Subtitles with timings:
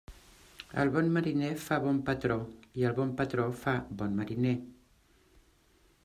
[0.83, 2.37] El bon mariner fa bon patró
[2.81, 4.55] i el bon patró fa bon mariner.